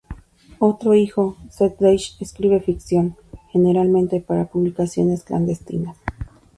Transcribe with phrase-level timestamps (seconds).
[0.57, 3.17] Otro hijo, Seth Deitch escribe ficción,
[3.51, 5.95] generalmente para publicaciones clandestinas.